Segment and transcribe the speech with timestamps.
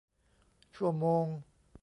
[0.75, 1.25] ชั่วโมง